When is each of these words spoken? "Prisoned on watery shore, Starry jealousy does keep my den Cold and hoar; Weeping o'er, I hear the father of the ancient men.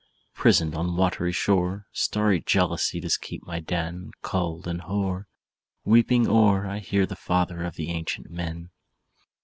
"Prisoned 0.33 0.73
on 0.73 0.95
watery 0.97 1.31
shore, 1.31 1.85
Starry 1.91 2.41
jealousy 2.43 2.99
does 2.99 3.17
keep 3.17 3.45
my 3.45 3.59
den 3.59 4.09
Cold 4.23 4.67
and 4.67 4.81
hoar; 4.81 5.27
Weeping 5.85 6.27
o'er, 6.27 6.65
I 6.65 6.79
hear 6.79 7.05
the 7.05 7.15
father 7.15 7.63
of 7.63 7.75
the 7.75 7.91
ancient 7.91 8.31
men. 8.31 8.71